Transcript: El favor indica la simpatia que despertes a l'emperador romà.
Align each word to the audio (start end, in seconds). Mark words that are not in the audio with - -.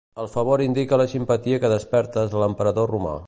El 0.21 0.27
favor 0.35 0.63
indica 0.67 0.99
la 1.01 1.07
simpatia 1.11 1.61
que 1.65 1.71
despertes 1.75 2.37
a 2.39 2.43
l'emperador 2.45 2.95
romà. 2.97 3.15